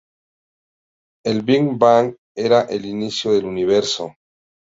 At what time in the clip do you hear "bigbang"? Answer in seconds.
1.43-2.15